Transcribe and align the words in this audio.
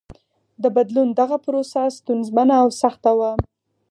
د 0.61 0.63
بدلون 0.75 1.07
دغه 1.19 1.37
پروسه 1.45 1.81
ستونزمنه 1.97 2.55
او 2.63 2.67
سخته 2.81 3.11
وه. 3.17 3.31